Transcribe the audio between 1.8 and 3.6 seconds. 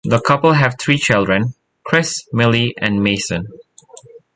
Chris, Millie and Mason.